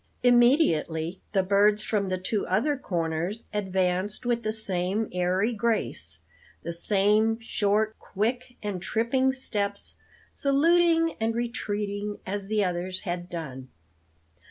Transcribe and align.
Immediately 0.23 1.21
the 1.31 1.43
birds 1.43 1.83
from 1.83 2.09
the 2.09 2.17
two 2.17 2.43
other 2.47 2.75
corners 2.75 3.43
advanced 3.53 4.25
with 4.25 4.41
the 4.41 4.51
same 4.51 5.07
airy 5.11 5.53
grace, 5.53 6.21
the 6.63 6.73
same 6.73 7.39
short, 7.39 7.95
quick, 7.99 8.55
and 8.63 8.81
tripping 8.81 9.31
steps, 9.31 9.97
saluting 10.31 11.15
and 11.19 11.35
retreating 11.35 12.17
as 12.25 12.47
the 12.47 12.63
others 12.65 13.01
had 13.01 13.29
done. 13.29 13.69